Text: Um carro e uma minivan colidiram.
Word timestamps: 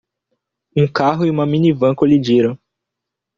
Um 0.75 0.87
carro 0.87 1.27
e 1.27 1.29
uma 1.29 1.45
minivan 1.45 1.93
colidiram. 1.93 2.57